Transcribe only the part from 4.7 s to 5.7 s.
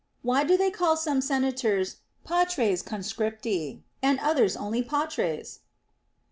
Patres'?